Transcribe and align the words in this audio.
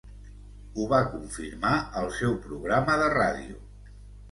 Ho 0.79 0.87
va 0.93 1.01
confirmar 1.09 1.75
al 2.03 2.11
seu 2.17 2.35
programa 2.49 2.99
de 3.05 3.13
ràdio. 3.19 3.63